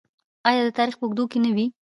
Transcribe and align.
آیا 0.47 0.61
د 0.65 0.69
تاریخ 0.77 0.95
په 0.97 1.03
اوږدو 1.05 1.23
کې 1.31 1.39
نه 1.45 1.49
وي؟ 1.55 1.65